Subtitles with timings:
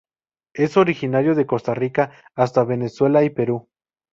[0.55, 3.69] Es originario de Costa Rica hasta Venezuela y Perú.